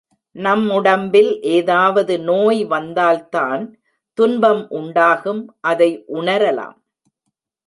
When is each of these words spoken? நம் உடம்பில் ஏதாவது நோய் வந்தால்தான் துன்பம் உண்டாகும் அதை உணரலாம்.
நம் 0.35 0.69
உடம்பில் 0.69 1.29
ஏதாவது 1.49 2.13
நோய் 2.19 2.65
வந்தால்தான் 2.65 3.63
துன்பம் 4.17 4.63
உண்டாகும் 4.69 5.43
அதை 5.61 5.91
உணரலாம். 6.13 6.77